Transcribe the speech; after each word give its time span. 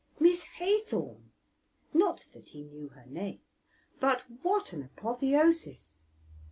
Miss 0.19 0.41
Haythorn! 0.57 1.29
(not 1.93 2.25
that 2.33 2.47
he 2.47 2.63
knew 2.63 2.89
her 2.89 3.05
name), 3.05 3.41
but 3.99 4.21
what 4.41 4.73
an 4.73 4.81
apotheosis! 4.81 6.05